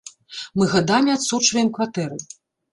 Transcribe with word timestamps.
Мы 0.59 0.63
гадамі 0.71 1.15
адсочваем 1.17 1.71
кватэры. 1.79 2.21